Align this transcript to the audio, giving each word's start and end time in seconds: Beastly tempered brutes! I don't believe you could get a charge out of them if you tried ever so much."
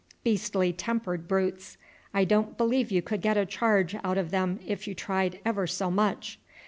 Beastly 0.23 0.73
tempered 0.73 1.27
brutes! 1.27 1.77
I 2.11 2.23
don't 2.25 2.57
believe 2.57 2.89
you 2.89 3.03
could 3.03 3.21
get 3.21 3.37
a 3.37 3.45
charge 3.45 3.95
out 4.03 4.17
of 4.17 4.31
them 4.31 4.59
if 4.65 4.87
you 4.87 4.95
tried 4.95 5.39
ever 5.45 5.67
so 5.67 5.91
much." 5.91 6.39